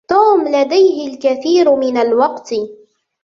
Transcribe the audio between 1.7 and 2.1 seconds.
من